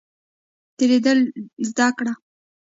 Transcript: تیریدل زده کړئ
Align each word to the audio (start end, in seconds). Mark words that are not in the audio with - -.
تیریدل 0.77 1.19
زده 1.69 1.87
کړئ 1.97 2.13